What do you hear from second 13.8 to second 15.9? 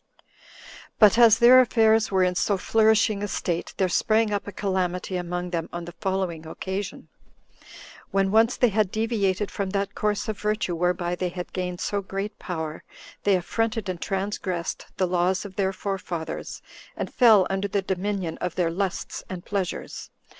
and transgressed the laws of their